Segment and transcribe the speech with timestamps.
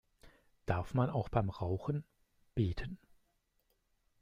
[0.65, 2.03] Darf man auch beim Rauchen
[2.55, 2.97] beten?